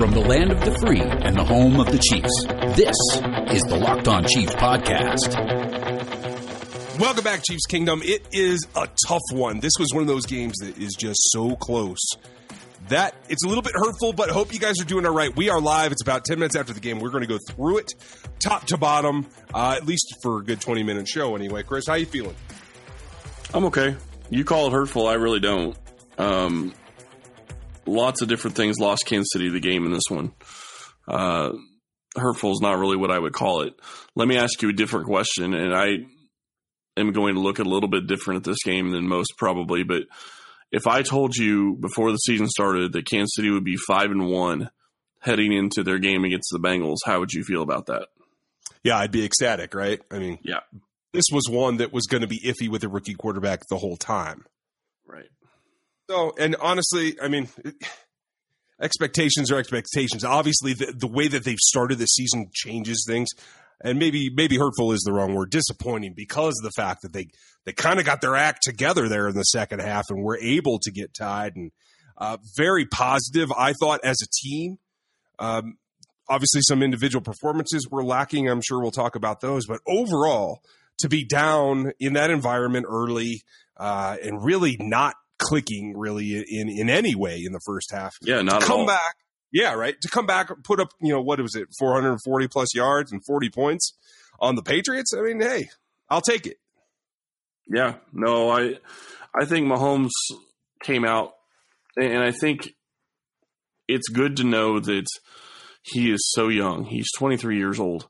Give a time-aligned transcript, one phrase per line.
[0.00, 2.96] From the land of the free and the home of the Chiefs, this
[3.54, 5.28] is the Locked On Chiefs podcast.
[6.98, 8.00] Welcome back, Chiefs Kingdom.
[8.02, 9.60] It is a tough one.
[9.60, 11.98] This was one of those games that is just so close.
[12.88, 15.36] That it's a little bit hurtful, but hope you guys are doing all right.
[15.36, 15.92] We are live.
[15.92, 16.98] It's about 10 minutes after the game.
[16.98, 17.92] We're going to go through it
[18.38, 21.62] top to bottom, uh, at least for a good 20 minute show anyway.
[21.62, 22.36] Chris, how are you feeling?
[23.52, 23.96] I'm okay.
[24.30, 25.08] You call it hurtful.
[25.08, 25.76] I really don't.
[26.16, 26.72] Um,
[27.90, 30.32] lots of different things lost Kansas City the game in this one.
[31.06, 31.52] Uh,
[32.16, 33.74] hurtful is not really what I would call it.
[34.14, 35.98] Let me ask you a different question, and I
[36.96, 39.82] am going to look a little bit different at this game than most probably.
[39.82, 40.02] But
[40.72, 44.28] if I told you before the season started that Kansas City would be five and
[44.28, 44.70] one
[45.20, 48.08] heading into their game against the Bengals, how would you feel about that?
[48.82, 50.00] Yeah, I'd be ecstatic, right?
[50.10, 50.60] I mean, yeah,
[51.12, 53.96] this was one that was going to be iffy with a rookie quarterback the whole
[53.96, 54.46] time.
[55.06, 55.28] Right.
[56.10, 57.48] So, and honestly, I mean,
[58.80, 60.24] expectations are expectations.
[60.24, 63.28] Obviously, the, the way that they've started the season changes things.
[63.82, 65.50] And maybe maybe hurtful is the wrong word.
[65.50, 67.28] Disappointing because of the fact that they
[67.64, 70.80] they kind of got their act together there in the second half and were able
[70.80, 71.56] to get tied.
[71.56, 71.70] And
[72.18, 74.78] uh, very positive, I thought, as a team.
[75.38, 75.78] Um,
[76.28, 78.50] obviously, some individual performances were lacking.
[78.50, 79.64] I'm sure we'll talk about those.
[79.66, 80.60] But overall,
[80.98, 83.42] to be down in that environment early
[83.78, 88.14] uh, and really not clicking really in in any way in the first half.
[88.22, 88.86] Yeah, not come all.
[88.86, 89.16] back.
[89.52, 90.00] Yeah, right.
[90.00, 93.50] To come back, put up, you know, what was it, 440 plus yards and 40
[93.50, 93.96] points
[94.38, 95.12] on the Patriots.
[95.12, 95.70] I mean, hey,
[96.08, 96.58] I'll take it.
[97.66, 98.76] Yeah, no, I,
[99.34, 100.10] I think Mahomes
[100.82, 101.32] came out,
[101.96, 102.74] and I think
[103.88, 105.06] it's good to know that
[105.82, 106.84] he is so young.
[106.84, 108.08] He's 23 years old.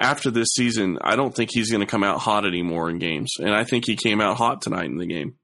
[0.00, 3.34] After this season, I don't think he's going to come out hot anymore in games,
[3.38, 5.36] and I think he came out hot tonight in the game.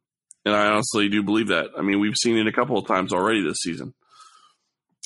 [0.45, 1.69] And I honestly do believe that.
[1.79, 3.95] I mean, we've seen it a couple of times already this season.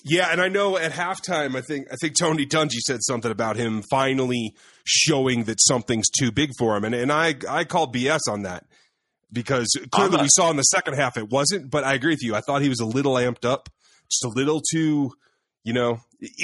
[0.04, 3.56] Yeah, and I know at halftime, I think I think Tony Dungy said something about
[3.56, 8.20] him finally showing that something's too big for him, and and I I called BS
[8.30, 8.64] on that
[9.32, 11.70] because clearly not- we saw in the second half it wasn't.
[11.70, 12.34] But I agree with you.
[12.36, 13.68] I thought he was a little amped up,
[14.08, 15.10] just a little too.
[15.64, 15.98] You know,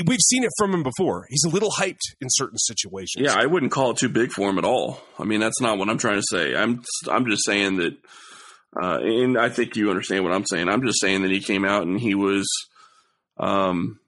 [0.04, 1.24] we've seen it from him before.
[1.30, 3.24] He's a little hyped in certain situations.
[3.24, 5.00] Yeah, I wouldn't call it too big for him at all.
[5.18, 6.54] I mean, that's not what I'm trying to say.
[6.56, 7.92] I'm I'm just saying that,
[8.80, 10.68] uh, and I think you understand what I'm saying.
[10.68, 12.46] I'm just saying that he came out and he was,
[13.38, 14.00] um,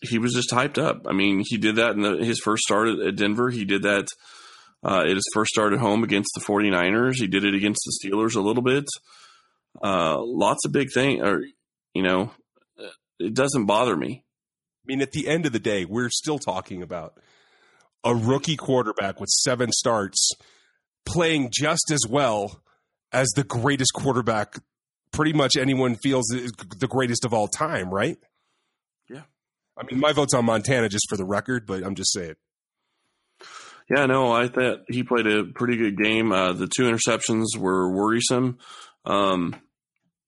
[0.00, 1.06] he was just hyped up.
[1.08, 3.50] I mean, he did that in the, his first start at, Denver.
[3.50, 4.08] He did that
[4.84, 7.14] uh, at his first start at home against the 49ers.
[7.16, 8.84] He did it against the Steelers a little bit.
[9.82, 11.44] Uh, lots of big things, or
[11.94, 12.32] you know,
[13.18, 14.24] it doesn't bother me.
[14.24, 17.14] I mean, at the end of the day, we're still talking about
[18.04, 20.32] a rookie quarterback with seven starts
[21.06, 22.61] playing just as well
[23.12, 24.58] as the greatest quarterback
[25.12, 28.16] pretty much anyone feels is the greatest of all time, right?
[29.08, 29.22] Yeah.
[29.76, 32.34] I mean, my vote's on Montana just for the record, but I'm just saying.
[33.94, 36.32] Yeah, no, I thought he played a pretty good game.
[36.32, 38.58] Uh, the two interceptions were worrisome.
[39.04, 39.54] Um,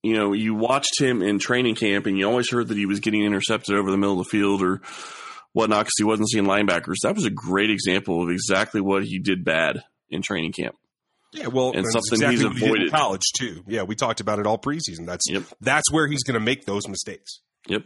[0.02, 3.00] you know, you watched him in training camp, and you always heard that he was
[3.00, 4.82] getting intercepted over the middle of the field or
[5.52, 6.96] whatnot because he wasn't seeing linebackers.
[7.02, 10.74] That was a great example of exactly what he did bad in training camp.
[11.34, 12.90] Yeah, well, And something exactly he's what he in avoided.
[12.92, 13.64] college too.
[13.66, 15.06] Yeah, we talked about it all preseason.
[15.06, 15.42] That's Yep.
[15.60, 17.40] that's where he's going to make those mistakes.
[17.68, 17.82] Yep.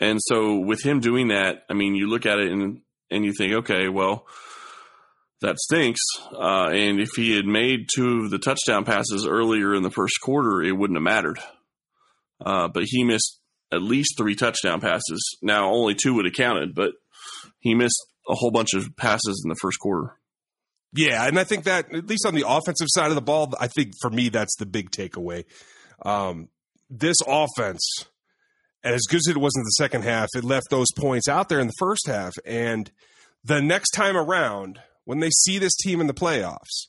[0.00, 3.32] And so with him doing that, I mean, you look at it and and you
[3.36, 4.26] think, okay, well,
[5.40, 6.00] that stinks.
[6.32, 10.14] Uh, and if he had made two of the touchdown passes earlier in the first
[10.22, 11.38] quarter, it wouldn't have mattered.
[12.44, 13.38] Uh, but he missed
[13.72, 15.36] at least three touchdown passes.
[15.42, 16.92] Now only two would have counted, but
[17.60, 20.14] he missed a whole bunch of passes in the first quarter.
[20.92, 23.68] Yeah, and I think that at least on the offensive side of the ball, I
[23.68, 25.44] think for me that's the big takeaway.
[26.04, 26.48] Um,
[26.88, 27.82] this offense,
[28.82, 31.60] as good as it was in the second half, it left those points out there
[31.60, 32.32] in the first half.
[32.46, 32.90] And
[33.44, 36.86] the next time around, when they see this team in the playoffs,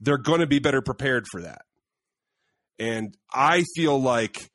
[0.00, 1.62] they're going to be better prepared for that.
[2.78, 4.50] And I feel like,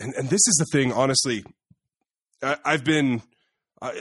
[0.00, 1.44] and, and this is the thing, honestly,
[2.42, 3.22] I, I've been
[3.82, 3.92] uh,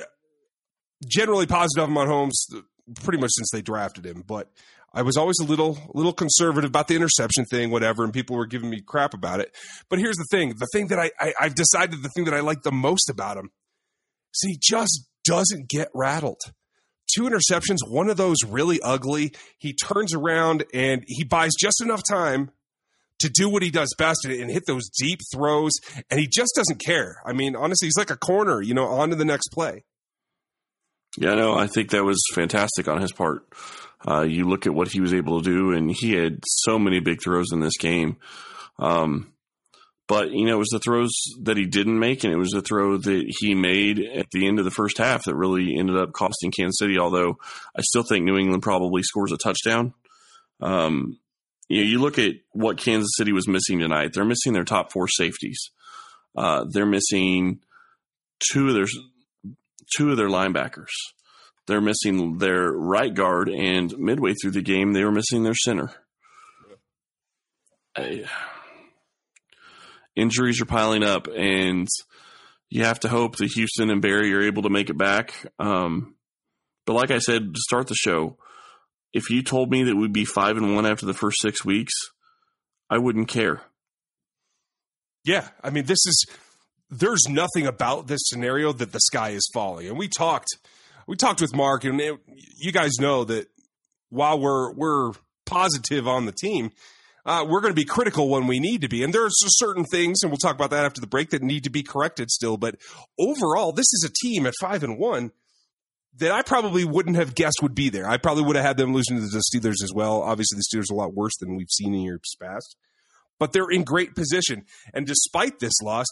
[1.08, 2.64] generally positive on Mahomes
[3.02, 4.50] pretty much since they drafted him, but
[4.94, 8.46] I was always a little little conservative about the interception thing, whatever, and people were
[8.46, 9.54] giving me crap about it.
[9.90, 12.40] But here's the thing: the thing that I, I I've decided the thing that I
[12.40, 13.52] like the most about him
[14.34, 16.40] is he just doesn't get rattled.
[17.14, 19.34] Two interceptions, one of those really ugly.
[19.60, 22.52] He turns around and he buys just enough time
[23.20, 25.74] to do what he does best and hit those deep throws,
[26.10, 27.18] and he just doesn't care.
[27.26, 29.84] I mean, honestly, he's like a corner, you know, on to the next play.
[31.18, 33.48] Yeah, no, I think that was fantastic on his part.
[34.08, 37.00] Uh, you look at what he was able to do, and he had so many
[37.00, 38.18] big throws in this game.
[38.78, 39.32] Um,
[40.08, 41.12] But you know, it was the throws
[41.44, 44.60] that he didn't make, and it was the throw that he made at the end
[44.60, 47.00] of the first half that really ended up costing Kansas City.
[47.00, 47.38] Although
[47.76, 49.94] I still think New England probably scores a touchdown.
[50.62, 51.18] Um,
[51.70, 54.12] you know, you look at what Kansas City was missing tonight.
[54.14, 55.72] They're missing their top four safeties.
[56.38, 57.62] Uh, they're missing
[58.52, 58.86] two of their
[59.96, 60.92] two of their linebackers.
[61.68, 65.92] They're missing their right guard, and midway through the game, they were missing their center.
[67.98, 68.26] I,
[70.16, 71.88] injuries are piling up, and
[72.70, 75.34] you have to hope that Houston and Berry are able to make it back.
[75.60, 76.16] Um,
[76.86, 78.38] but like I said to start the show,
[79.14, 81.94] if you told me that we'd be five and one after the first six weeks,
[82.90, 83.62] I wouldn't care.
[85.24, 86.26] Yeah, I mean, this is
[87.00, 90.48] there's nothing about this scenario that the sky is falling, and we talked
[91.08, 92.20] we talked with Mark, and it,
[92.58, 93.48] you guys know that
[94.10, 95.12] while we're we're
[95.46, 96.72] positive on the team,
[97.26, 99.04] uh, we're going to be critical when we need to be.
[99.04, 101.70] And there's certain things, and we'll talk about that after the break, that need to
[101.70, 102.58] be corrected still.
[102.58, 102.76] But
[103.20, 105.32] overall, this is a team at five and one
[106.18, 108.08] that I probably wouldn't have guessed would be there.
[108.08, 110.22] I probably would have had them losing to the Steelers as well.
[110.22, 112.76] Obviously, the Steelers are a lot worse than we've seen in years past,
[113.38, 114.64] but they're in great position.
[114.94, 116.08] And despite this loss,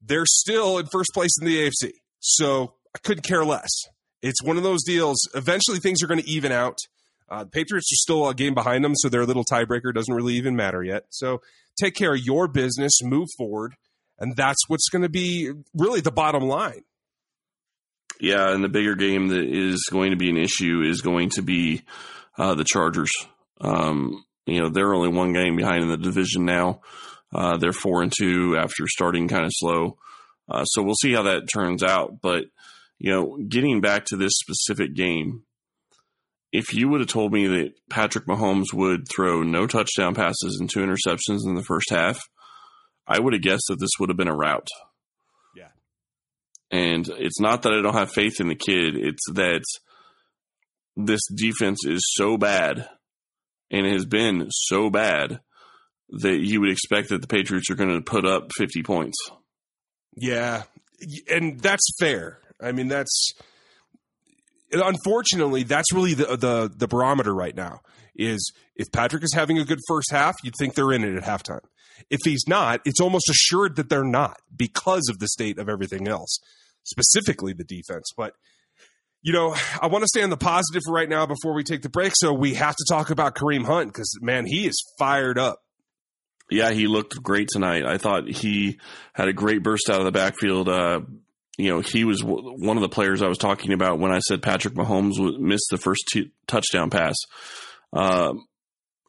[0.00, 1.92] they're still in first place in the AFC.
[2.20, 3.70] So I couldn't care less.
[4.22, 5.18] It's one of those deals.
[5.34, 6.78] Eventually, things are going to even out.
[7.28, 10.34] Uh, the Patriots are still a game behind them, so their little tiebreaker doesn't really
[10.34, 11.04] even matter yet.
[11.10, 11.40] So
[11.80, 13.74] take care of your business, move forward,
[14.18, 16.82] and that's what's going to be really the bottom line.
[18.20, 21.42] Yeah, and the bigger game that is going to be an issue is going to
[21.42, 21.82] be
[22.36, 23.12] uh, the Chargers.
[23.60, 26.80] Um, you know, they're only one game behind in the division now.
[27.32, 29.96] Uh, they're four and two after starting kind of slow.
[30.48, 32.20] Uh, so we'll see how that turns out.
[32.20, 32.46] But
[32.98, 35.44] you know, getting back to this specific game,
[36.52, 40.68] if you would have told me that Patrick Mahomes would throw no touchdown passes and
[40.68, 42.20] two interceptions in the first half,
[43.06, 44.68] I would have guessed that this would have been a rout.
[45.56, 45.68] Yeah.
[46.70, 49.62] And it's not that I don't have faith in the kid, it's that
[50.96, 52.88] this defense is so bad
[53.70, 55.40] and has been so bad
[56.10, 59.16] that you would expect that the Patriots are going to put up 50 points.
[60.16, 60.64] Yeah.
[61.30, 62.38] And that's fair.
[62.60, 63.32] I mean, that's
[64.72, 67.80] unfortunately, that's really the, the the barometer right now.
[68.14, 71.22] Is if Patrick is having a good first half, you'd think they're in it at
[71.22, 71.64] halftime.
[72.10, 76.08] If he's not, it's almost assured that they're not because of the state of everything
[76.08, 76.38] else,
[76.82, 78.10] specifically the defense.
[78.16, 78.34] But
[79.22, 81.88] you know, I want to stay on the positive right now before we take the
[81.88, 82.12] break.
[82.16, 85.60] So we have to talk about Kareem Hunt because man, he is fired up.
[86.50, 87.84] Yeah, he looked great tonight.
[87.84, 88.78] I thought he
[89.12, 90.68] had a great burst out of the backfield.
[90.68, 91.00] Uh,
[91.56, 94.42] you know, he was one of the players I was talking about when I said
[94.42, 97.16] Patrick Mahomes missed the first t- touchdown pass.
[97.92, 98.34] Uh,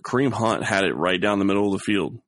[0.03, 2.19] Kareem Hunt had it right down the middle of the field,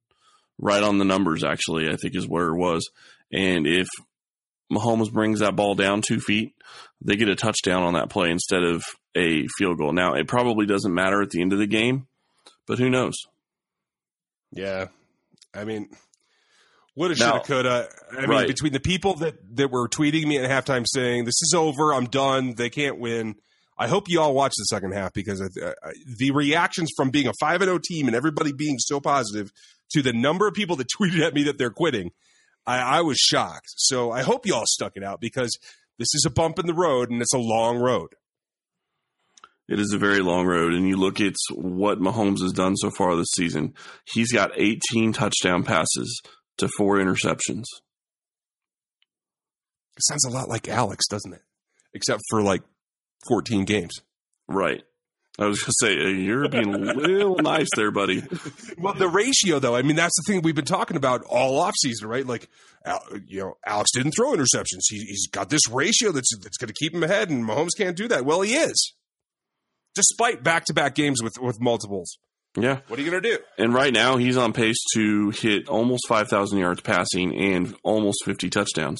[0.57, 2.89] right on the numbers, actually, I think is where it was.
[3.31, 3.88] And if
[4.71, 6.54] Mahomes brings that ball down two feet,
[7.01, 8.83] they get a touchdown on that play instead of
[9.16, 9.92] a field goal.
[9.92, 12.07] Now, it probably doesn't matter at the end of the game,
[12.66, 13.13] but who knows?
[14.51, 14.88] Yeah.
[15.54, 15.90] I mean,
[16.96, 17.90] Woulda, shoulda, coulda.
[18.12, 18.48] I mean, right.
[18.48, 22.06] between the people that, that were tweeting me at halftime saying, this is over, I'm
[22.06, 23.36] done, they can't win.
[23.78, 27.28] I hope you all watch the second half because I, I, the reactions from being
[27.28, 29.52] a 5 0 team and everybody being so positive
[29.94, 32.12] to the number of people that tweeted at me that they're quitting,
[32.68, 33.74] I, I was shocked.
[33.76, 35.57] So I hope you all stuck it out because
[35.98, 38.10] this is a bump in the road and it's a long road.
[39.70, 42.92] It is a very long road, and you look at what Mahomes has done so
[42.98, 43.74] far this season.
[44.14, 46.22] He's got 18 touchdown passes
[46.58, 47.64] to four interceptions.
[49.96, 51.42] It sounds a lot like Alex, doesn't it?
[51.94, 52.64] Except for like
[53.28, 53.94] 14 games.
[54.48, 54.84] Right.
[55.40, 58.24] I was going to say, uh, you're being a little nice there, buddy.
[58.78, 62.06] Well, the ratio, though, I mean, that's the thing we've been talking about all offseason,
[62.06, 62.26] right?
[62.26, 62.50] Like,
[63.26, 64.82] you know, Alex didn't throw interceptions.
[64.90, 67.98] He, has got this ratio that's, that's going to keep him ahead, and Mahomes can't
[67.98, 68.26] do that.
[68.26, 68.94] Well, he is,
[69.95, 72.18] despite back to back games with, with multiples.
[72.56, 72.80] Yeah.
[72.88, 73.40] What are you going to do?
[73.57, 78.50] And right now, he's on pace to hit almost 5,000 yards passing and almost 50
[78.50, 79.00] touchdowns.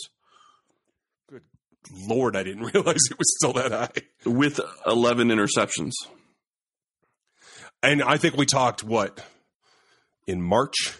[1.29, 1.43] Good
[2.07, 4.29] Lord, I didn't realize it was still that high.
[4.29, 5.91] With 11 interceptions.
[7.83, 9.23] And I think we talked, what,
[10.25, 10.97] in March?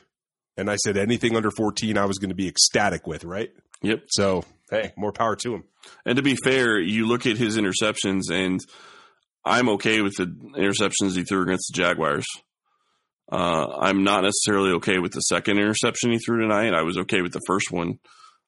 [0.56, 3.52] And I said anything under 14, I was going to be ecstatic with, right?
[3.82, 4.04] Yep.
[4.10, 5.64] So, hey, more power to him.
[6.06, 8.60] And to be fair, you look at his interceptions and–
[9.46, 12.26] I'm okay with the interceptions he threw against the Jaguars.
[13.32, 16.74] Uh, I'm not necessarily okay with the second interception he threw tonight.
[16.74, 18.00] I was okay with the first one.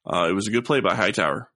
[0.06, 1.50] Uh, it was a good play by Hightower.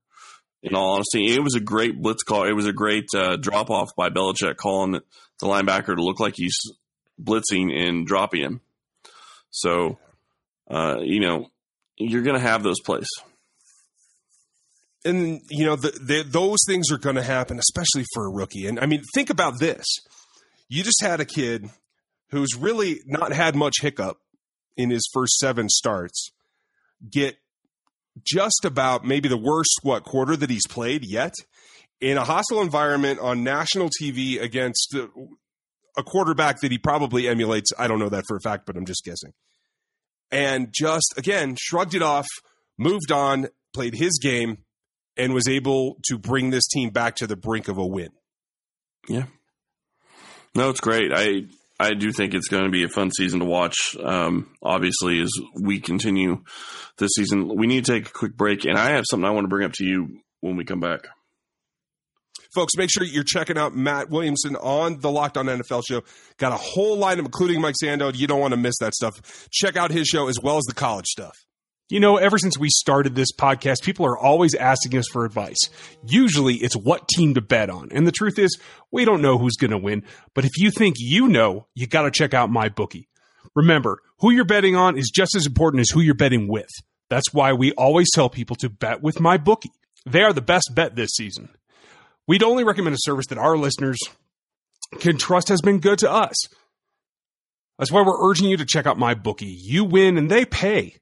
[0.62, 2.44] In all honesty, it was a great blitz call.
[2.44, 6.34] It was a great uh, drop off by Belichick calling the linebacker to look like
[6.36, 6.58] he's
[7.22, 8.62] blitzing and dropping him.
[9.52, 10.00] So,
[10.70, 11.48] uh, you know,
[11.98, 13.08] you're going to have those plays.
[15.06, 18.68] And you know the, the, those things are going to happen, especially for a rookie.
[18.68, 19.86] And I mean, think about this:
[20.68, 21.70] you just had a kid
[22.32, 24.18] who's really not had much hiccup
[24.76, 26.32] in his first seven starts
[27.10, 27.38] get
[28.26, 31.34] just about maybe the worst what quarter that he's played yet
[32.02, 35.08] in a hostile environment on national TV against uh,
[35.98, 37.72] a quarterback that he probably emulates.
[37.78, 39.34] I don't know that for a fact, but I'm just guessing.
[40.32, 42.28] And just again shrugged it off,
[42.78, 44.60] moved on, played his game,
[45.20, 48.10] and was able to bring this team back to the brink of a win.
[49.08, 49.26] Yeah.
[50.56, 51.12] No, it's great.
[51.14, 51.44] I
[51.80, 53.96] I do think it's going to be a fun season to watch.
[54.04, 55.30] Um, obviously, as
[55.62, 56.44] we continue
[56.98, 59.46] this season, we need to take a quick break, and I have something I want
[59.46, 61.08] to bring up to you when we come back.
[62.54, 66.02] Folks, make sure you're checking out Matt Williamson on the Locked On NFL show.
[66.38, 68.14] Got a whole lineup, including Mike Sando.
[68.14, 69.48] You don't want to miss that stuff.
[69.52, 71.38] Check out his show as well as the college stuff.
[71.90, 75.58] You know, ever since we started this podcast, people are always asking us for advice.
[76.06, 77.90] Usually it's what team to bet on.
[77.92, 78.60] And the truth is,
[78.92, 80.04] we don't know who's going to win.
[80.36, 83.10] But if you think you know, you got to check out my bookie.
[83.56, 86.70] Remember, who you're betting on is just as important as who you're betting with.
[87.10, 89.72] That's why we always tell people to bet with my bookie.
[90.06, 91.50] They are the best bet this season.
[92.28, 93.98] We'd only recommend a service that our listeners
[95.00, 96.36] can trust has been good to us.
[97.80, 99.58] That's why we're urging you to check out my bookie.
[99.60, 100.98] You win and they pay.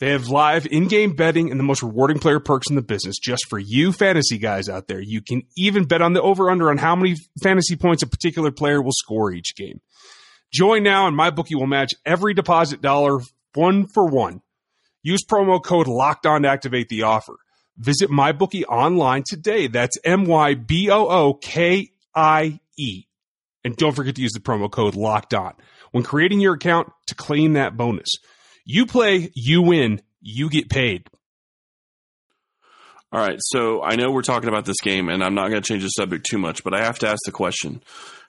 [0.00, 3.46] They have live in-game betting and the most rewarding player perks in the business just
[3.48, 5.00] for you fantasy guys out there.
[5.00, 8.82] You can even bet on the over-under on how many fantasy points a particular player
[8.82, 9.80] will score each game.
[10.52, 13.20] Join now and MyBookie will match every deposit dollar
[13.54, 14.42] one for one.
[15.02, 17.36] Use promo code LOCKED on to activate the offer.
[17.76, 19.66] Visit MyBookie online today.
[19.66, 20.98] That's M-Y-B-O-O-K-I-E.
[23.64, 25.54] And don't forget to use the promo code LOCKED on
[25.92, 28.08] when creating your account to claim that bonus.
[28.64, 31.06] You play, you win, you get paid.
[33.12, 33.38] All right.
[33.40, 35.88] So I know we're talking about this game, and I'm not going to change the
[35.88, 37.80] subject too much, but I have to ask the question.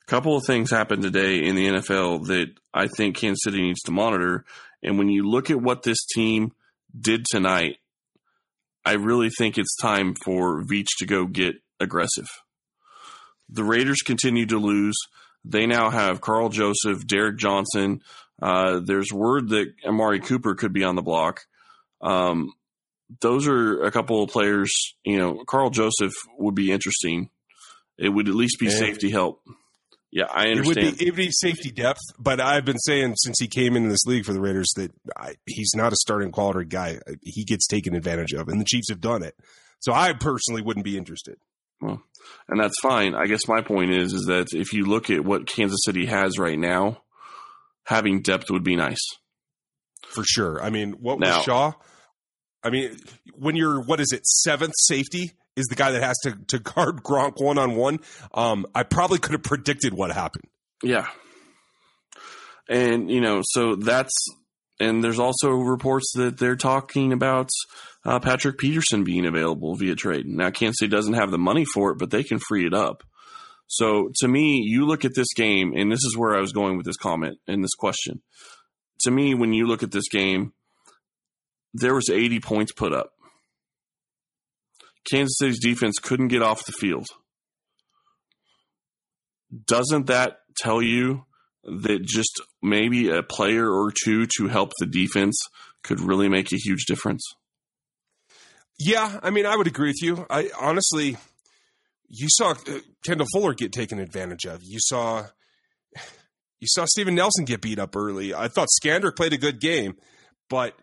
[0.07, 3.81] A couple of things happened today in the NFL that I think Kansas City needs
[3.85, 4.45] to monitor.
[4.83, 6.51] And when you look at what this team
[6.95, 7.77] did tonight,
[8.85, 12.27] I really think it's time for Veach to go get aggressive.
[13.49, 14.95] The Raiders continue to lose.
[15.43, 18.01] They now have Karl Joseph, Derrick Johnson,
[18.41, 21.41] uh, there's word that Amari Cooper could be on the block.
[22.01, 22.53] Um,
[23.21, 24.71] those are a couple of players.
[25.03, 27.29] You know, Karl Joseph would be interesting.
[27.97, 29.41] It would at least be safety help.
[30.11, 30.77] Yeah, I understand.
[30.77, 33.75] It would, be, it would be safety depth, but I've been saying since he came
[33.75, 36.99] into this league for the Raiders that I, he's not a starting quality guy.
[37.21, 39.35] He gets taken advantage of, and the Chiefs have done it.
[39.79, 41.37] So I personally wouldn't be interested.
[41.81, 42.01] Well,
[42.47, 43.13] and that's fine.
[43.13, 46.39] I guess my point is is that if you look at what Kansas City has
[46.39, 47.01] right now,
[47.85, 49.01] having depth would be nice.
[50.07, 50.61] For sure.
[50.61, 51.71] I mean, what now, was Shaw?
[52.63, 52.97] I mean,
[53.33, 57.03] when you're what is it, seventh safety is the guy that has to to guard
[57.03, 57.99] Gronk one on one.
[58.33, 60.45] Um, I probably could have predicted what happened.
[60.83, 61.07] Yeah.
[62.67, 64.13] And you know, so that's
[64.79, 67.49] and there's also reports that they're talking about
[68.03, 70.25] uh, Patrick Peterson being available via trade.
[70.25, 73.03] Now, Kansas City doesn't have the money for it, but they can free it up.
[73.67, 76.77] So to me, you look at this game, and this is where I was going
[76.77, 78.21] with this comment and this question.
[79.01, 80.53] To me, when you look at this game,
[81.73, 83.11] there was 80 points put up.
[85.09, 87.07] Kansas City's defense couldn't get off the field.
[89.65, 91.25] Doesn't that tell you
[91.63, 95.39] that just maybe a player or two to help the defense
[95.83, 97.23] could really make a huge difference?
[98.77, 100.25] Yeah, I mean, I would agree with you.
[100.29, 101.17] I honestly,
[102.09, 104.61] you saw uh, Kendall Fuller get taken advantage of.
[104.63, 105.25] You saw
[106.59, 108.33] you saw Steven Nelson get beat up early.
[108.33, 109.95] I thought Scandrick played a good game,
[110.49, 110.73] but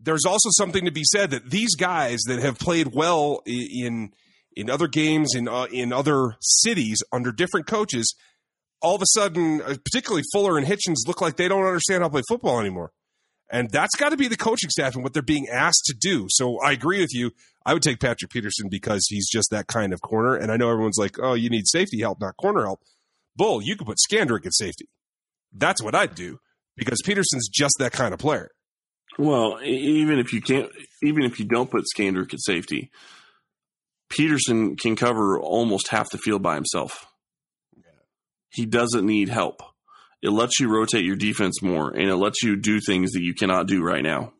[0.00, 4.12] there's also something to be said that these guys that have played well in
[4.54, 8.14] in other games in uh, in other cities under different coaches,
[8.80, 12.08] all of a sudden, uh, particularly Fuller and Hitchens, look like they don't understand how
[12.08, 12.92] to play football anymore.
[13.50, 16.26] And that's got to be the coaching staff and what they're being asked to do.
[16.28, 17.30] So I agree with you.
[17.64, 20.34] I would take Patrick Peterson because he's just that kind of corner.
[20.34, 22.80] And I know everyone's like, oh, you need safety help, not corner help.
[23.36, 24.88] Bull, you could put Scandrick at safety.
[25.52, 26.38] That's what I'd do
[26.76, 28.50] because Peterson's just that kind of player.
[29.18, 30.70] Well, even if you can't,
[31.02, 32.90] even if you don't put Scandrick at safety,
[34.10, 37.06] Peterson can cover almost half the field by himself.
[38.50, 39.62] He doesn't need help.
[40.26, 43.32] It lets you rotate your defense more, and it lets you do things that you
[43.32, 44.32] cannot do right now.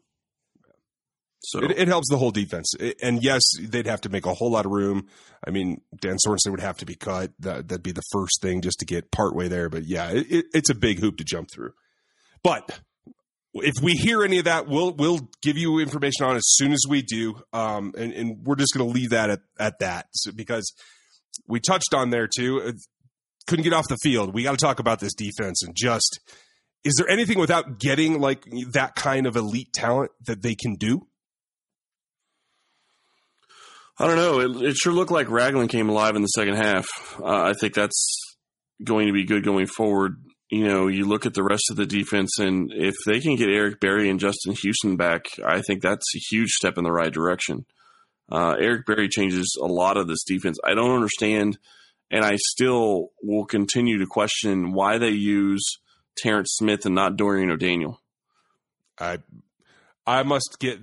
[1.40, 2.72] So it, it, helps the whole defense.
[3.00, 5.06] And yes, they'd have to make a whole lot of room.
[5.46, 7.30] I mean, Dan Sorensen would have to be cut.
[7.38, 9.68] That, would be the first thing just to get partway there.
[9.68, 11.70] But yeah, it, it's a big hoop to jump through.
[12.42, 12.80] But
[13.54, 16.80] if we hear any of that, we'll we'll give you information on as soon as
[16.88, 20.32] we do, um, and, and we're just going to leave that at, at that so,
[20.32, 20.72] because
[21.46, 22.72] we touched on there too.
[23.46, 24.34] Couldn't get off the field.
[24.34, 26.20] We got to talk about this defense and just
[26.84, 31.06] is there anything without getting like that kind of elite talent that they can do?
[33.98, 34.40] I don't know.
[34.40, 36.86] It, it sure looked like Ragland came alive in the second half.
[37.18, 38.36] Uh, I think that's
[38.84, 40.16] going to be good going forward.
[40.50, 43.48] You know, you look at the rest of the defense, and if they can get
[43.48, 47.12] Eric Berry and Justin Houston back, I think that's a huge step in the right
[47.12, 47.66] direction.
[48.30, 50.58] Uh, Eric Berry changes a lot of this defense.
[50.62, 51.58] I don't understand,
[52.10, 55.62] and I still will continue to question why they use
[56.16, 58.00] Terrance Smith and not Dorian O'Daniel.
[58.98, 59.18] I
[60.06, 60.78] I must get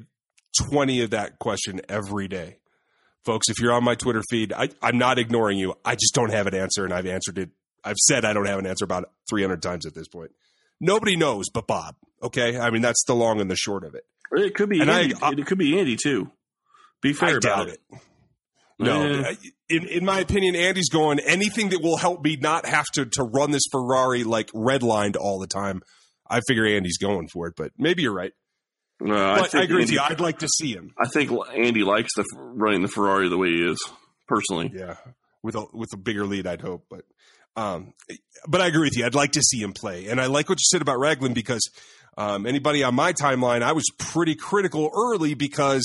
[0.70, 2.58] twenty of that question every day,
[3.26, 3.50] folks.
[3.50, 5.74] If you're on my Twitter feed, I, I'm not ignoring you.
[5.84, 7.50] I just don't have an answer, and I've answered it.
[7.84, 10.32] I've said I don't have an answer about 300 times at this point.
[10.80, 11.96] Nobody knows but Bob.
[12.22, 14.06] Okay, I mean that's the long and the short of it.
[14.32, 15.16] It could be And I- Andy.
[15.22, 16.32] I- it could be Andy too.
[17.02, 17.82] Be fair I about doubt it.
[17.92, 18.00] it.
[18.80, 19.24] No,
[19.70, 23.24] in in my opinion, Andy's going anything that will help me not have to to
[23.24, 25.82] run this Ferrari like redlined all the time.
[26.28, 28.32] I figure Andy's going for it, but maybe you're right.
[29.00, 30.00] No, I, I, agree with Andy, you.
[30.00, 30.94] I'd like to see him.
[30.98, 33.84] I think Andy likes the running the Ferrari the way he is.
[34.28, 34.96] Personally, Yeah,
[35.44, 36.86] with a with a bigger lead, I'd hope.
[36.90, 37.04] But
[37.56, 37.94] um,
[38.48, 39.06] but I agree with you.
[39.06, 41.70] I'd like to see him play, and I like what you said about Ragland because
[42.18, 45.84] um, anybody on my timeline, I was pretty critical early because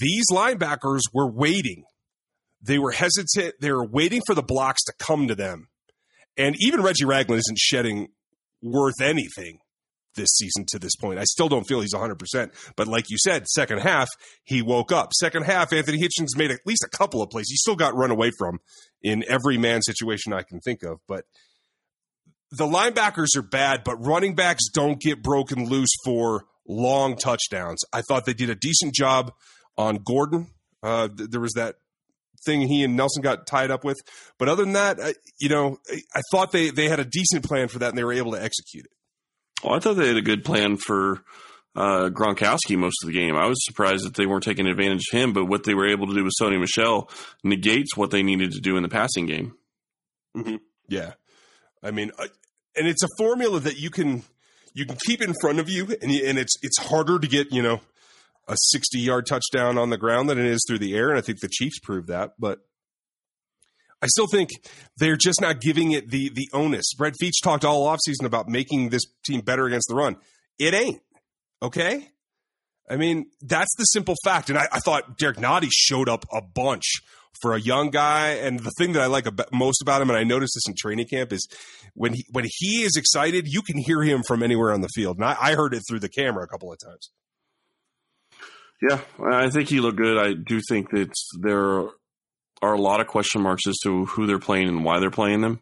[0.00, 1.84] these linebackers were waiting.
[2.62, 3.54] They were hesitant.
[3.60, 5.68] They were waiting for the blocks to come to them,
[6.36, 8.08] and even Reggie Ragland isn't shedding
[8.62, 9.58] worth anything
[10.16, 11.18] this season to this point.
[11.18, 12.72] I still don't feel he's 100%.
[12.76, 14.08] But like you said, second half,
[14.44, 15.12] he woke up.
[15.12, 17.46] Second half, Anthony Hitchens made at least a couple of plays.
[17.48, 18.58] He still got run away from
[19.02, 20.98] in every man situation I can think of.
[21.08, 21.24] But
[22.50, 27.82] the linebackers are bad, but running backs don't get broken loose for long touchdowns.
[27.92, 29.32] I thought they did a decent job
[29.76, 30.48] on Gordon.
[30.82, 31.76] Uh, th- there was that
[32.44, 33.96] thing he and Nelson got tied up with.
[34.38, 37.44] But other than that, I, you know, I, I thought they, they had a decent
[37.44, 38.90] plan for that and they were able to execute it.
[39.62, 41.22] well, I thought they had a good plan for
[41.76, 43.34] uh, Gronkowski most of the game.
[43.36, 46.06] I was surprised that they weren't taking advantage of him, but what they were able
[46.06, 47.08] to do with Sony Michel
[47.42, 49.54] negates what they needed to do in the passing game.
[50.88, 51.14] Yeah,
[51.82, 52.26] I mean, uh,
[52.76, 54.24] and it's a formula that you can
[54.74, 57.52] you can keep in front of you, and you, and it's it's harder to get
[57.52, 57.80] you know
[58.48, 61.22] a sixty yard touchdown on the ground than it is through the air, and I
[61.22, 62.60] think the Chiefs proved that, but.
[64.02, 64.50] I still think
[64.98, 66.92] they're just not giving it the the onus.
[66.92, 70.16] Brett Veach talked all offseason about making this team better against the run.
[70.58, 71.00] It ain't.
[71.62, 72.10] Okay?
[72.90, 74.50] I mean, that's the simple fact.
[74.50, 76.84] And I, I thought Derrick Nnadi showed up a bunch
[77.40, 78.30] for a young guy.
[78.32, 81.06] And the thing that I like most about him, and I noticed this in training
[81.06, 81.48] camp, is
[81.94, 85.16] when he when he is excited, you can hear him from anywhere on the field.
[85.16, 87.10] And I, I heard it through the camera a couple of times.
[88.82, 90.18] Yeah, I think he looked good.
[90.18, 91.88] I do think that there
[92.62, 95.40] are a lot of question marks as to who they're playing and why they're playing
[95.40, 95.60] them.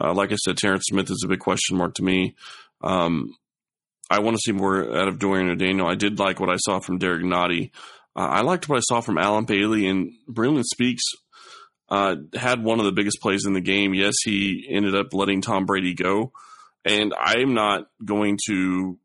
[0.00, 2.36] Uh, like I said, Terrance Smith is a big question mark to me.
[2.82, 3.34] Um,
[4.10, 5.86] I want to see more out of Dorian O'Daniel.
[5.86, 7.70] I did like what I saw from Derrick Nnadi.
[8.16, 11.02] Uh, I liked what I saw from Allen Bailey and Breeland Speaks.
[11.88, 13.94] Uh, had one of the biggest plays in the game.
[13.94, 16.32] Yes, he ended up letting Tom Brady go,
[16.84, 18.98] and I'm not going to.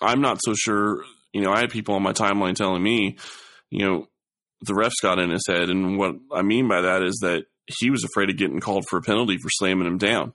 [0.00, 1.04] I'm not so sure.
[1.32, 3.16] You know, I had people on my timeline telling me,
[3.70, 4.08] you know,
[4.60, 7.90] the refs got in his head, and what I mean by that is that he
[7.90, 10.34] was afraid of getting called for a penalty for slamming him down.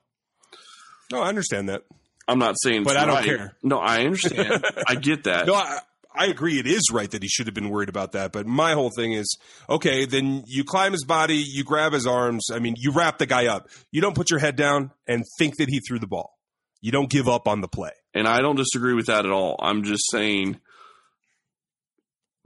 [1.11, 1.83] No, I understand that.
[2.27, 3.55] I'm not saying, But I don't care.
[3.63, 4.65] No, I understand.
[4.87, 5.47] I get that.
[5.47, 5.79] No, I,
[6.13, 6.59] I agree.
[6.59, 8.31] It is right that he should have been worried about that.
[8.31, 9.37] But my whole thing is
[9.69, 12.47] okay, then you climb his body, you grab his arms.
[12.51, 13.69] I mean, you wrap the guy up.
[13.91, 16.33] You don't put your head down and think that he threw the ball.
[16.81, 17.91] You don't give up on the play.
[18.13, 19.57] And I don't disagree with that at all.
[19.59, 20.59] I'm just saying,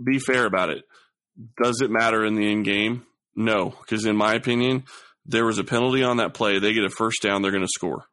[0.04, 0.84] be fair about it.
[1.62, 3.06] Does it matter in the end game?
[3.36, 4.84] No, because in my opinion,
[5.26, 6.60] there was a penalty on that play.
[6.60, 8.06] They get a first down, they're going to score.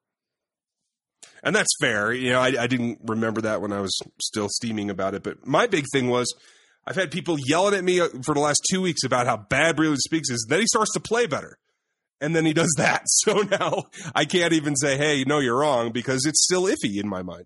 [1.42, 2.12] And that's fair.
[2.12, 5.22] You know, I, I didn't remember that when I was still steaming about it.
[5.22, 6.32] But my big thing was
[6.86, 9.76] I've had people yelling at me uh, for the last two weeks about how bad
[9.76, 10.46] Breeland Speaks is.
[10.48, 11.58] Then he starts to play better.
[12.20, 13.02] And then he does that.
[13.06, 17.08] So now I can't even say, hey, no, you're wrong because it's still iffy in
[17.08, 17.44] my mind.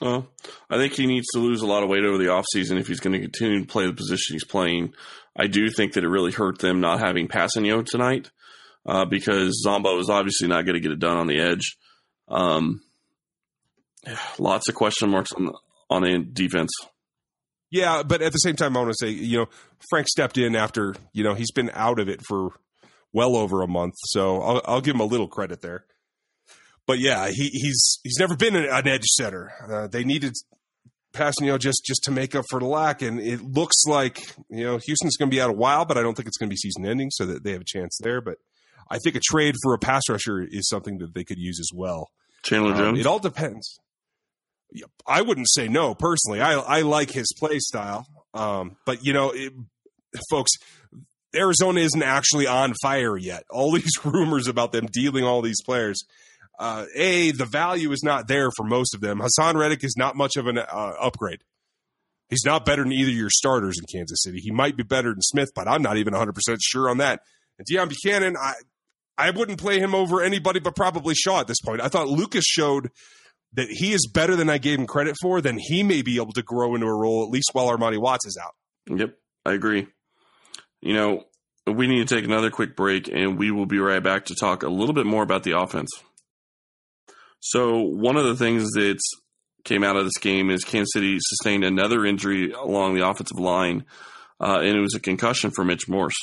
[0.00, 0.28] Well,
[0.70, 3.00] I think he needs to lose a lot of weight over the offseason if he's
[3.00, 4.94] going to continue to play the position he's playing.
[5.36, 8.30] I do think that it really hurt them not having Kpassagnon tonight
[8.86, 11.76] uh, because Zombo is obviously not going to get it done on the edge.
[12.28, 12.80] Um,
[14.38, 15.58] lots of question marks on the,
[15.90, 16.70] on the defense.
[17.70, 19.46] Yeah, but at the same time, I want to say, you know,
[19.90, 22.50] Frank stepped in after, you know, he's been out of it for
[23.12, 23.94] well over a month.
[23.98, 25.84] So I'll, I'll give him a little credit there.
[26.88, 29.52] But yeah, he, he's he's never been an, edge setter.
[29.70, 30.32] Uh, they needed
[31.14, 34.78] Kpassagnon just just to make up for the lack, and it looks like you know
[34.78, 36.56] Houston's going to be out a while, but I don't think it's going to be
[36.56, 38.20] season ending, so that they have a chance there.
[38.20, 38.38] But
[38.90, 41.68] I think a trade for a pass rusher is something that they could use as
[41.74, 42.08] well.
[42.42, 43.00] Chandler Um, Jones.
[43.00, 43.78] it all depends.
[45.06, 46.40] I wouldn't say no personally.
[46.40, 49.52] I I like his play style, um, but you know, it,
[50.30, 50.52] folks,
[51.34, 53.44] Arizona isn't actually on fire yet.
[53.50, 56.02] All these rumors about them dealing all these players.
[56.58, 59.20] Uh, a the value is not there for most of them.
[59.20, 60.62] Haason Reddick is not much of an uh,
[61.00, 61.42] upgrade.
[62.28, 64.38] He's not better than either of your starters in Kansas City.
[64.40, 67.20] He might be better than Smith, but I'm not even 100 percent sure on that.
[67.58, 68.54] And Deone Bucannon, I
[69.16, 71.80] I wouldn't play him over anybody but probably Shaw at this point.
[71.80, 72.90] I thought Lucas showed
[73.54, 76.32] that he is better than I gave him credit for, then he may be able
[76.32, 78.54] to grow into a role at least while Armani Watts is out.
[78.94, 79.16] Yep,
[79.46, 79.86] I agree.
[80.80, 81.24] You know,
[81.66, 84.62] we need to take another quick break and we will be right back to talk
[84.62, 85.90] a little bit more about the offense.
[87.40, 88.98] So, one of the things that
[89.64, 93.84] came out of this game is Kansas City sustained another injury along the offensive line,
[94.40, 96.18] uh, and it was a concussion for Mitch Morse.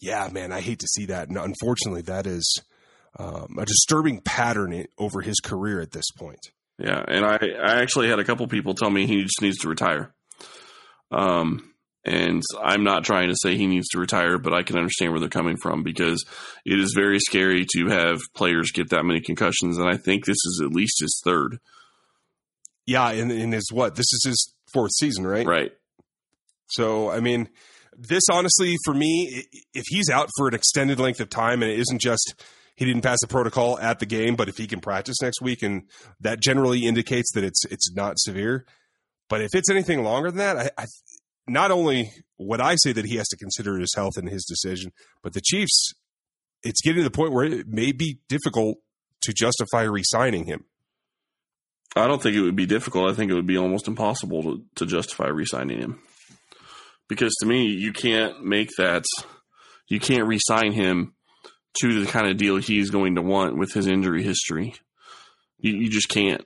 [0.00, 1.28] Yeah, man, I hate to see that.
[1.28, 2.60] And unfortunately, that is
[3.18, 6.50] um, a disturbing pattern over his career at this point.
[6.78, 9.68] Yeah, and I, I actually had a couple people tell me he just needs to
[9.68, 10.12] retire.
[11.12, 11.71] Um,
[12.04, 15.20] and I'm not trying to say he needs to retire, but I can understand where
[15.20, 16.24] they're coming from because
[16.64, 20.38] it is very scary to have players get that many concussions, and I think this
[20.44, 21.58] is at least his third.
[22.86, 23.94] Yeah, and, and his what?
[23.94, 25.46] This is his fourth season, right?
[25.46, 25.72] Right.
[26.70, 27.48] So, I mean,
[27.96, 31.78] this honestly, for me, if he's out for an extended length of time and it
[31.78, 32.34] isn't just
[32.74, 35.62] he didn't pass the protocol at the game, but if he can practice next week,
[35.62, 35.82] and
[36.20, 38.66] that generally indicates that it's it's not severe.
[39.28, 40.86] But if it's anything longer than that, I, I
[41.48, 44.92] not only what I say that he has to consider his health and his decision,
[45.22, 45.92] but the Chiefs,
[46.62, 48.78] it's getting to the point where it may be difficult
[49.22, 50.64] to justify re-signing him.
[51.94, 53.10] I don't think it would be difficult.
[53.10, 56.00] I think it would be almost impossible to, to justify re signing him.
[57.08, 59.04] Because to me, you can't make that,
[59.88, 61.14] you can't re sign him
[61.80, 64.74] to the kind of deal he's going to want with his injury history.
[65.58, 66.44] You, you just can't.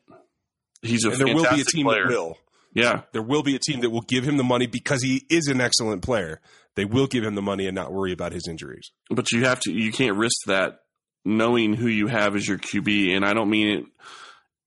[0.83, 2.09] He's a And there will be a team player.
[2.09, 2.39] that will.
[2.77, 5.47] Yeah, there will be a team that will give him the money because he is
[5.49, 6.41] an excellent player.
[6.75, 8.91] They will give him the money and not worry about his injuries.
[9.11, 10.81] but you have to, you can't risk that
[11.25, 13.17] knowing who you have as your QB.
[13.17, 13.85] And I don't mean it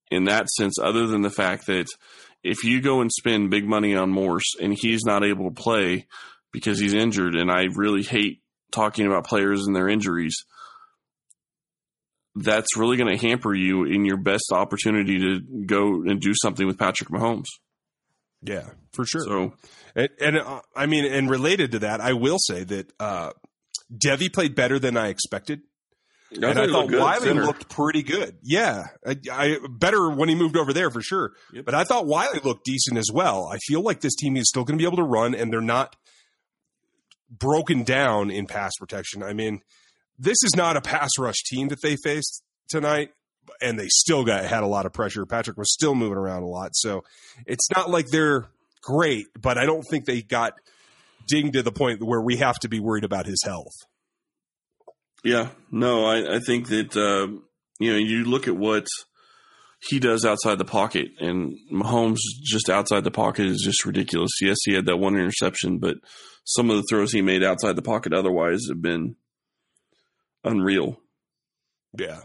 [0.10, 1.86] in that sense, other than the fact that
[2.43, 6.08] if you go and spend big money on Morse and he's not able to play
[6.52, 8.41] because he's injured, and I really hate
[8.72, 10.36] talking about players and their injuries,
[12.36, 16.65] that's really going to hamper you in your best opportunity to go and do something
[16.65, 17.48] with Patrick Mahomes.
[18.41, 19.21] Yeah, for sure.
[19.21, 19.54] So,
[19.95, 23.32] and, and uh, I mean, and related to that, I will say that uh,
[23.93, 25.62] Devey played better than I expected.
[26.32, 27.45] and I thought Wylie center.
[27.45, 28.38] looked pretty good.
[28.43, 31.32] Yeah, I, I better when he moved over there for sure.
[31.54, 31.65] Yep.
[31.65, 33.49] But I thought Wylie looked decent as well.
[33.52, 35.60] I feel like this team is still going to be able to run, and they're
[35.62, 35.95] not
[37.30, 39.21] broken down in pass protection.
[39.21, 39.62] I mean,
[40.17, 43.10] this is not a pass rush team that they faced tonight,
[43.62, 45.25] and they still got had a lot of pressure.
[45.25, 47.03] Patrick was still moving around a lot, so
[47.45, 48.49] it's not like they're
[48.81, 50.53] great, but I don't think they got
[51.27, 53.73] dinged to the point where we have to be worried about his health.
[55.23, 57.27] Yeah, no, I, I think that uh,
[57.79, 58.88] you know you look at what
[59.81, 64.31] he does outside the pocket, and Mahomes just outside the pocket is just ridiculous.
[64.41, 65.97] Yes, he had that one interception, but
[66.45, 69.15] some of the throws he made outside the pocket otherwise have been
[70.43, 70.99] unreal.
[71.97, 72.21] Yeah.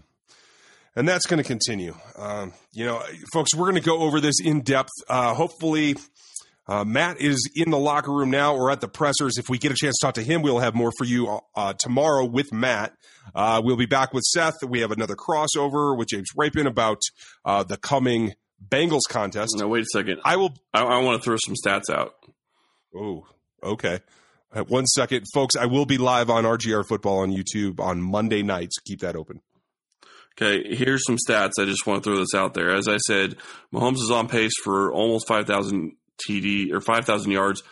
[0.96, 1.94] And that's going to continue.
[2.16, 3.02] Um, you know,
[3.32, 4.90] folks, we're going to go over this in depth.
[5.08, 5.96] Uh, hopefully,
[6.66, 9.36] uh, Matt is in the locker room now or at the pressers.
[9.36, 11.74] If we get a chance to talk to him, we'll have more for you uh,
[11.74, 12.94] tomorrow with Matt.
[13.34, 14.62] Uh, we'll be back with Seth.
[14.62, 17.00] We have another crossover with James Rapien about
[17.44, 18.34] uh, the coming
[18.66, 19.56] Bengals contest.
[19.58, 20.20] Now, wait a second.
[20.24, 20.54] I will.
[20.72, 22.14] I, I want to throw some stats out.
[22.96, 23.26] Oh,
[23.62, 24.00] okay.
[24.52, 25.56] Uh, one second, folks.
[25.56, 28.78] I will be live on RGR Football on YouTube on Monday nights.
[28.78, 29.40] Keep that open.
[30.36, 31.52] Okay, here's some stats.
[31.60, 32.74] I just want to throw this out there.
[32.74, 33.36] As I said,
[33.72, 35.92] Mahomes is on pace for almost 5,000
[36.28, 37.62] TD or 5,000 yards,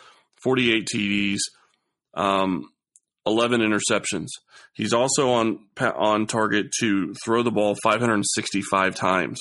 [0.42, 1.38] 48 TDs,
[2.14, 2.68] um,
[3.26, 4.28] 11 interceptions.
[4.74, 9.38] He's also on on target to throw the ball 565 times,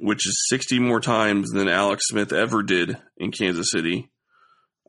[0.00, 4.10] which is 60 more times than Alex Smith ever did in Kansas City.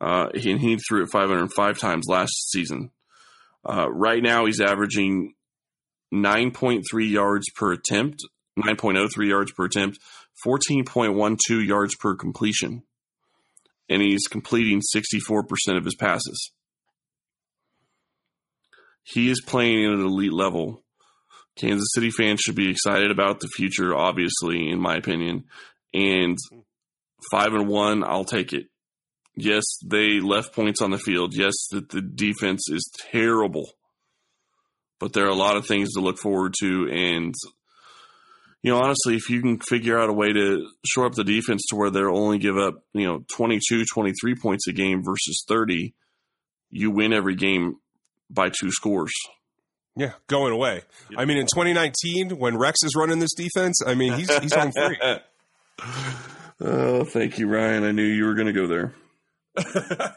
[0.01, 2.91] Uh, he, he threw it 505 times last season.
[3.67, 5.33] Uh, right now, he's averaging
[6.13, 8.23] 9.3 yards per attempt,
[8.57, 9.99] 9.03 yards per attempt,
[10.45, 12.83] 14.12 yards per completion.
[13.89, 15.43] And he's completing 64%
[15.77, 16.51] of his passes.
[19.03, 20.83] He is playing at an elite level.
[21.57, 25.45] Kansas City fans should be excited about the future, obviously, in my opinion.
[25.93, 26.37] And
[27.31, 28.67] five and one, I'll take it.
[29.35, 31.33] Yes, they left points on the field.
[31.33, 33.71] Yes, that the defense is terrible.
[34.99, 36.89] But there are a lot of things to look forward to.
[36.91, 37.33] And,
[38.61, 41.65] you know, honestly, if you can figure out a way to shore up the defense
[41.69, 45.93] to where they'll only give up, you know, 22, 23 points a game versus 30,
[46.69, 47.77] you win every game
[48.29, 49.13] by two scores.
[49.95, 50.83] Yeah, going away.
[51.17, 54.71] I mean, in 2019, when Rex is running this defense, I mean, he's he's home
[54.71, 54.97] free.
[56.61, 57.83] oh, thank you, Ryan.
[57.83, 58.93] I knew you were going to go there.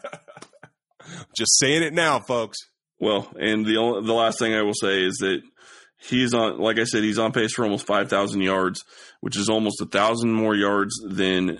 [1.36, 2.58] Just saying it now, folks.
[3.02, 5.42] Well, and the only, the last thing I will say is that
[5.98, 8.84] he's on, like I said, he's on pace for almost 5,000 yards,
[9.20, 11.58] which is almost a thousand more yards than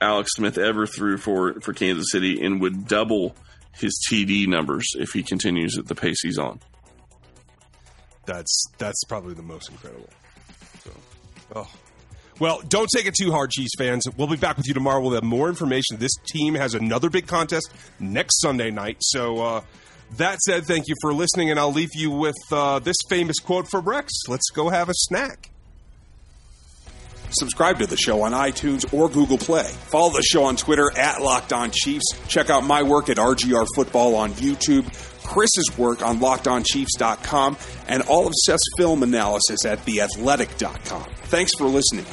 [0.00, 3.34] Alex Smith ever threw for, for Kansas City and would double
[3.72, 6.60] his TD numbers if he continues at the pace he's on.
[8.24, 10.08] That's that's probably the most incredible.
[10.84, 10.90] So,
[11.56, 11.70] oh.
[12.38, 14.06] Well, don't take it too hard, Chiefs fans.
[14.16, 15.00] We'll be back with you tomorrow.
[15.02, 15.98] We'll have more information.
[15.98, 18.98] This team has another big contest next Sunday night.
[19.00, 19.60] So, uh,
[20.18, 23.68] that said, thank you for listening, and I'll leave you with uh, this famous quote
[23.68, 24.12] from Rex.
[24.28, 25.50] Let's go have a snack.
[27.30, 29.64] Subscribe to the show on iTunes or Google Play.
[29.64, 32.04] Follow the show on Twitter at Locked On Chiefs.
[32.28, 34.84] Check out my work at RGR Football on YouTube,
[35.24, 37.56] Chris's work on LockedOnChiefs.com,
[37.88, 41.10] and all of Seth's film analysis at TheAthletic.com.
[41.24, 42.04] Thanks for listening.